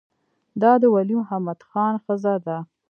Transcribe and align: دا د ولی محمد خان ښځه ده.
دا 0.61 0.71
د 0.81 0.83
ولی 0.95 1.15
محمد 1.21 1.59
خان 1.69 1.93
ښځه 2.03 2.33
ده. 2.45 2.57